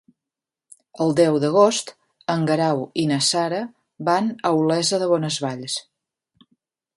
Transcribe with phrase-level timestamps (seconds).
[1.03, 1.91] El deu d'agost
[2.35, 3.61] en Guerau i na Sara
[4.09, 5.77] van a Olesa de Bonesvalls.